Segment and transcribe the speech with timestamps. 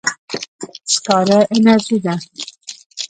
[0.93, 2.13] سکاره انرژي ده.